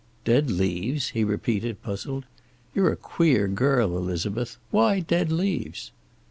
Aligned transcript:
"Dead 0.25 0.49
leaves?" 0.49 1.09
he 1.09 1.23
repeated, 1.23 1.83
puzzled. 1.83 2.25
"You're 2.73 2.91
a 2.91 2.95
queer 2.97 3.47
girl, 3.47 3.95
Elizabeth. 3.95 4.57
Why 4.71 4.99
dead 5.01 5.31
leaves?" 5.31 5.91